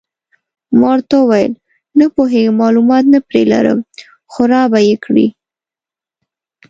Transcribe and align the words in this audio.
ما 0.79 0.87
ورته 0.93 1.15
وویل: 1.19 1.53
نه 1.99 2.05
پوهېږم، 2.15 2.55
معلومات 2.61 3.03
نه 3.13 3.19
پرې 3.27 3.41
لرم، 3.51 3.79
خو 4.31 4.41
را 4.51 4.61
به 4.71 4.79
یې 4.87 4.95
کړي. 5.05 5.27